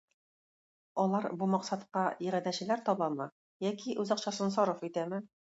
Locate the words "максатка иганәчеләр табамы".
1.57-3.31